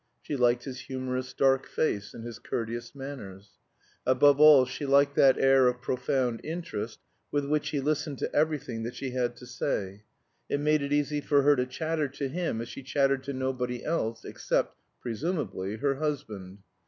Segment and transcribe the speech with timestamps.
[0.23, 3.59] She liked his humorous dark face and his courteous manners;
[4.03, 6.97] above all, she liked that air of profound interest
[7.31, 10.01] with which he listened to everything that she had to say;
[10.49, 13.85] it made it easy for her to chatter to him as she chattered to nobody
[13.85, 16.63] else, except (presumably) her husband.